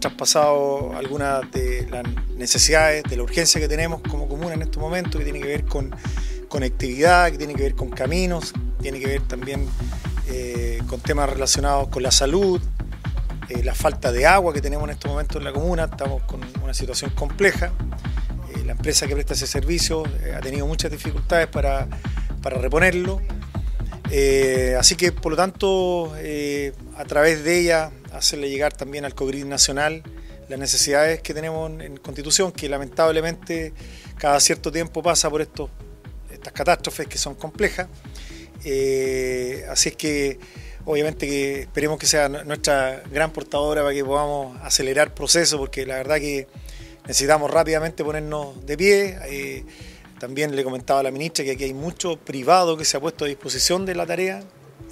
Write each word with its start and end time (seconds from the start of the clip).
traspasado 0.00 0.96
algunas 0.96 1.50
de 1.50 1.86
las 1.90 2.04
necesidades, 2.36 3.04
de 3.04 3.16
la 3.16 3.22
urgencia 3.22 3.60
que 3.60 3.68
tenemos 3.68 4.00
como 4.02 4.28
comuna 4.28 4.54
en 4.54 4.62
este 4.62 4.78
momento, 4.78 5.18
que 5.18 5.24
tiene 5.24 5.40
que 5.40 5.46
ver 5.46 5.64
con 5.64 5.94
conectividad, 6.48 7.30
que 7.30 7.38
tiene 7.38 7.54
que 7.54 7.62
ver 7.62 7.74
con 7.74 7.90
caminos, 7.90 8.52
tiene 8.80 9.00
que 9.00 9.06
ver 9.06 9.22
también 9.22 9.66
eh, 10.28 10.80
con 10.88 11.00
temas 11.00 11.28
relacionados 11.28 11.88
con 11.88 12.02
la 12.02 12.10
salud, 12.10 12.60
eh, 13.48 13.62
la 13.62 13.74
falta 13.74 14.12
de 14.12 14.26
agua 14.26 14.52
que 14.52 14.60
tenemos 14.60 14.88
en 14.88 14.94
este 14.94 15.08
momento 15.08 15.38
en 15.38 15.44
la 15.44 15.52
comuna, 15.52 15.84
estamos 15.84 16.22
con 16.22 16.40
una 16.62 16.74
situación 16.74 17.10
compleja. 17.10 17.72
la 18.64 18.72
empresa 18.72 19.06
que 19.06 19.14
presta 19.14 19.34
ese 19.34 19.46
servicio 19.46 20.04
ha 20.34 20.40
tenido 20.40 20.66
muchas 20.66 20.90
dificultades 20.90 21.48
para, 21.48 21.86
para 22.40 22.56
reponerlo. 22.58 23.20
así 24.78 24.96
que, 24.96 25.12
por 25.12 25.32
lo 25.32 25.36
tanto, 25.36 26.14
a 26.96 27.04
través 27.04 27.44
de 27.44 27.60
ella 27.60 27.90
hacerle 28.14 28.48
llegar 28.48 28.72
también 28.72 29.04
al 29.04 29.14
COGRID 29.14 29.44
nacional 29.44 30.02
las 30.48 30.58
necesidades 30.58 31.20
que 31.22 31.34
tenemos 31.34 31.70
en 31.80 31.96
Constitución, 31.96 32.52
que 32.52 32.68
lamentablemente 32.68 33.72
cada 34.18 34.38
cierto 34.40 34.70
tiempo 34.70 35.02
pasa 35.02 35.30
por 35.30 35.40
estos, 35.40 35.70
estas 36.30 36.52
catástrofes 36.52 37.06
que 37.06 37.18
son 37.18 37.34
complejas. 37.34 37.88
Eh, 38.64 39.64
así 39.68 39.90
es 39.90 39.96
que 39.96 40.38
obviamente 40.84 41.26
que 41.26 41.60
esperemos 41.62 41.98
que 41.98 42.06
sea 42.06 42.28
nuestra 42.28 43.02
gran 43.10 43.32
portadora 43.32 43.82
para 43.82 43.94
que 43.94 44.04
podamos 44.04 44.58
acelerar 44.62 45.08
el 45.08 45.14
proceso, 45.14 45.58
porque 45.58 45.86
la 45.86 45.96
verdad 45.96 46.16
que 46.16 46.46
necesitamos 47.06 47.50
rápidamente 47.50 48.04
ponernos 48.04 48.64
de 48.66 48.76
pie. 48.76 49.18
Eh, 49.26 49.64
también 50.18 50.54
le 50.54 50.64
comentaba 50.64 51.00
a 51.00 51.02
la 51.02 51.10
ministra 51.10 51.44
que 51.44 51.52
aquí 51.52 51.64
hay 51.64 51.74
mucho 51.74 52.16
privado 52.16 52.76
que 52.76 52.84
se 52.84 52.96
ha 52.96 53.00
puesto 53.00 53.24
a 53.24 53.28
disposición 53.28 53.84
de 53.84 53.94
la 53.94 54.06
tarea 54.06 54.42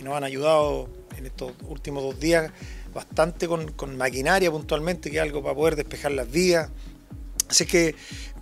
y 0.00 0.02
nos 0.02 0.16
han 0.16 0.24
ayudado 0.24 0.88
en 1.20 1.26
estos 1.26 1.52
últimos 1.68 2.02
dos 2.02 2.18
días 2.18 2.50
bastante 2.92 3.46
con, 3.46 3.96
maquinaria 3.96 4.50
puntualmente, 4.50 5.10
que 5.10 5.18
es 5.18 5.22
algo 5.22 5.42
para 5.42 5.54
poder 5.54 5.76
despejar 5.76 6.12
las 6.12 6.30
vías. 6.30 6.70
Así 7.48 7.66
que 7.66 7.94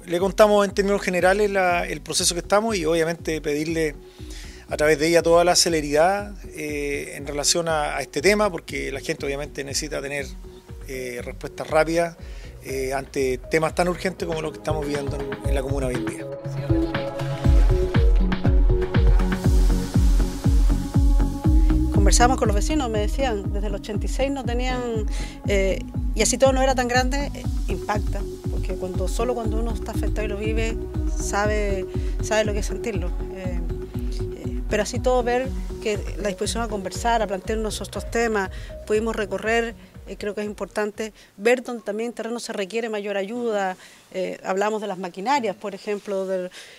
le 0.07 0.19
contamos 0.19 0.67
en 0.67 0.73
términos 0.73 1.03
generales 1.03 1.51
el 1.89 2.01
proceso 2.01 2.35
que 2.35 2.41
estamos 2.41 2.77
y 2.77 2.85
obviamente 2.85 3.41
pedirle 3.41 3.95
a 4.69 4.77
través 4.77 4.99
de 4.99 5.09
ella 5.09 5.23
toda 5.23 5.45
la 5.45 5.57
celeridad 5.57 6.35
eh, 6.55 7.15
en 7.17 7.27
relación 7.27 7.69
a, 7.69 8.01
este 8.01 8.21
tema, 8.21 8.51
porque 8.51 8.93
la 8.93 9.01
gente 9.01 9.25
obviamente 9.27 9.65
necesita 9.65 10.01
tener 10.01 10.27
eh, 10.89 11.21
respuestas 11.25 11.69
rápidas 11.69 12.17
eh, 12.65 12.93
ante 12.93 13.39
temas 13.51 13.75
tan 13.75 13.89
urgentes 13.89 14.27
como 14.27 14.43
lo 14.43 14.53
que 14.53 14.59
estamos 14.59 14.87
viendo 14.87 15.19
en, 15.47 15.55
la 15.55 15.63
comuna 15.63 15.87
hoy 15.87 15.95
en. 15.95 16.78
Conversábamos 22.09 22.39
con 22.39 22.49
los 22.49 22.55
vecinos, 22.55 22.89
me 22.89 23.01
decían, 23.01 23.53
desde 23.53 23.67
el 23.67 23.75
86 23.75 24.31
no 24.31 24.43
tenían, 24.43 24.81
eh, 25.47 25.79
y 26.15 26.23
así 26.23 26.39
todo 26.39 26.55
no 26.55 26.63
era 26.63 26.75
tan 26.75 26.89
grande, 26.89 27.31
eh, 27.35 27.43
impacta, 27.67 28.23
porque 28.51 28.77
cuando, 28.77 29.09
solo 29.09 29.35
cuando 29.35 29.61
uno 29.61 29.75
está 29.75 29.93
afectado 29.93 30.25
y 30.25 30.29
lo 30.29 30.39
vive, 30.39 30.75
sabe, 31.15 31.85
sabe 32.23 32.47
lo 32.47 32.55
que 32.55 32.61
es 32.61 32.67
sentirlo. 32.67 33.11
Eh, 33.35 33.61
pero 34.71 34.85
así 34.85 35.01
todo 35.01 35.23
ver 35.23 35.51
que 35.83 35.99
la 36.23 36.29
disposición 36.29 36.63
a 36.63 36.69
conversar, 36.69 37.21
a 37.21 37.27
plantearnos 37.27 37.83
otros 37.83 38.11
temas, 38.11 38.49
pudimos 38.87 39.15
recorrer 39.15 39.75
eh, 39.75 39.98
creo 40.17 40.35
que 40.35 40.41
es 40.41 40.47
importante 40.47 41.13
ver 41.37 41.63
donde 41.63 41.83
también 41.83 42.09
en 42.09 42.15
terreno 42.15 42.41
se 42.41 42.53
requiere 42.53 42.89
mayor 42.89 43.17
ayuda. 43.17 43.77
Eh, 44.13 44.41
hablamos 44.43 44.81
de 44.81 44.87
las 44.87 44.99
maquinarias, 44.99 45.55
por 45.55 45.75
ejemplo, 45.75 46.27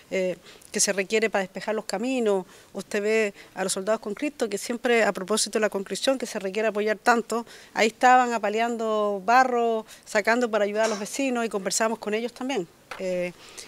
eh, 0.09 0.37
que 0.71 0.79
se 0.79 0.93
requiere 0.93 1.29
para 1.29 1.43
despejar 1.43 1.75
los 1.75 1.85
caminos. 1.85 2.45
Usted 2.73 3.01
ve 3.01 3.33
a 3.53 3.63
los 3.63 3.73
soldados 3.73 4.01
con 4.01 4.13
Cristo, 4.13 4.49
que 4.49 4.57
siempre 4.57 5.03
a 5.03 5.11
propósito 5.11 5.59
de 5.59 5.61
la 5.61 5.69
conclusión 5.69 6.17
que 6.17 6.25
se 6.25 6.39
requiere 6.39 6.69
apoyar 6.69 6.97
tanto, 6.97 7.45
ahí 7.73 7.87
estaban 7.87 8.33
apaleando 8.33 9.21
barro, 9.23 9.85
sacando 10.05 10.49
para 10.49 10.65
ayudar 10.65 10.85
a 10.85 10.87
los 10.87 10.99
vecinos 10.99 11.45
y 11.45 11.49
conversamos 11.49 11.99
con 11.99 12.13
ellos 12.13 12.33
también. 12.33 12.67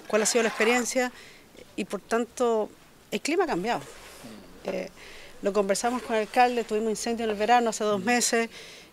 ¿Cuál 0.08 0.24
ha 0.24 0.26
sido 0.26 0.44
la 0.44 0.50
experiencia? 0.50 1.12
Y 1.76 1.86
por 1.86 2.02
tanto, 2.02 2.70
el 3.12 3.22
clima 3.22 3.44
ha 3.44 3.48
cambiado. 3.48 3.82
lo 5.42 5.54
conversamos 5.54 6.02
con 6.02 6.16
el 6.16 6.24
alcalde, 6.24 6.64
tuvimos 6.64 6.90
incendio 6.90 7.26
en 7.26 7.32
el 7.32 7.38
verano 7.38 7.70
hace 7.70 7.84
dos 7.84 8.04
meses 8.04 8.50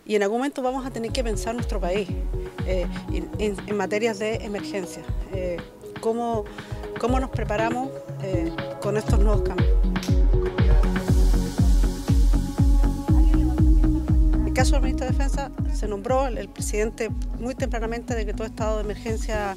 y 0.09 0.15
en 0.15 0.23
algún 0.23 0.39
momento 0.39 0.63
vamos 0.63 0.87
a 0.87 0.89
tener 0.89 1.11
que 1.11 1.23
pensar 1.23 1.53
nuestro 1.53 1.79
país 1.79 2.09
eh, 2.65 2.87
en, 3.37 3.77
materias 3.77 4.17
de 4.17 4.37
emergencia. 4.37 5.03
Eh, 5.31 5.57
cómo, 6.01 6.45
cómo, 6.99 7.19
nos 7.19 7.29
preparamos 7.29 7.89
eh, 8.23 8.51
con 8.81 8.97
estos 8.97 9.19
nuevos 9.19 9.43
cambios. 9.43 9.69
En 14.33 14.47
el 14.47 14.53
caso 14.55 14.71
del 14.71 14.81
ministro 14.81 15.05
de 15.05 15.11
Defensa 15.11 15.51
se 15.75 15.87
nombró 15.87 16.25
el, 16.25 16.49
presidente 16.49 17.11
muy 17.39 17.53
tempranamente 17.53 18.15
de 18.15 18.25
que 18.25 18.33
todo 18.33 18.47
estado 18.47 18.77
de 18.77 18.85
emergencia, 18.85 19.55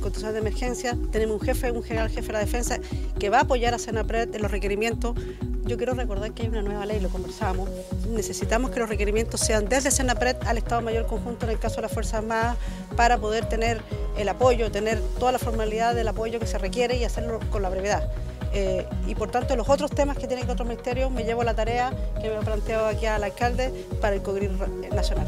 constitucional 0.00 0.34
de 0.34 0.40
emergencia, 0.40 0.96
tenemos 1.10 1.40
un 1.40 1.46
jefe, 1.46 1.70
un 1.70 1.82
general 1.82 2.08
jefe 2.08 2.28
de 2.28 2.32
la 2.32 2.38
defensa 2.40 2.78
que 3.18 3.30
va 3.30 3.38
a 3.38 3.42
apoyar 3.42 3.74
a 3.74 3.78
Senapred 3.78 4.34
en 4.34 4.42
los 4.42 4.50
requerimientos 4.50 5.16
yo 5.64 5.76
quiero 5.76 5.94
recordar 5.94 6.32
que 6.32 6.42
hay 6.42 6.48
una 6.48 6.62
nueva 6.62 6.84
ley, 6.86 7.00
lo 7.00 7.08
conversamos. 7.08 7.68
Necesitamos 8.08 8.70
que 8.70 8.80
los 8.80 8.88
requerimientos 8.88 9.40
sean 9.40 9.68
desde 9.68 9.90
Senapred 9.90 10.36
al 10.44 10.58
Estado 10.58 10.82
Mayor 10.82 11.06
Conjunto 11.06 11.46
en 11.46 11.52
el 11.52 11.58
caso 11.58 11.76
de 11.76 11.82
las 11.82 11.92
Fuerzas 11.92 12.14
Armadas 12.14 12.56
para 12.96 13.18
poder 13.18 13.46
tener 13.46 13.80
el 14.16 14.28
apoyo, 14.28 14.70
tener 14.70 15.00
toda 15.18 15.32
la 15.32 15.38
formalidad 15.38 15.94
del 15.94 16.08
apoyo 16.08 16.40
que 16.40 16.46
se 16.46 16.58
requiere 16.58 16.96
y 16.96 17.04
hacerlo 17.04 17.38
con 17.50 17.62
la 17.62 17.70
brevedad. 17.70 18.10
Eh, 18.52 18.86
y 19.06 19.14
por 19.14 19.30
tanto 19.30 19.56
los 19.56 19.68
otros 19.68 19.90
temas 19.92 20.18
que 20.18 20.26
tienen 20.26 20.44
que 20.44 20.52
otros 20.52 20.68
ministerios 20.68 21.10
me 21.10 21.24
llevo 21.24 21.42
la 21.42 21.54
tarea 21.54 21.90
que 22.20 22.28
me 22.28 22.36
ha 22.36 22.40
planteado 22.40 22.86
aquí 22.86 23.06
al 23.06 23.24
alcalde 23.24 23.72
para 24.00 24.14
el 24.14 24.22
COGRIR 24.22 24.50
nacional. 24.92 25.26